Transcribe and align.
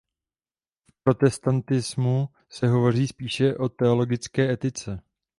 V 0.87 0.93
protestantismu 1.03 2.29
se 2.49 2.67
hovoří 2.67 3.07
spíše 3.07 3.55
o 3.55 3.69
teologické 3.69 4.51
etice. 4.51 5.01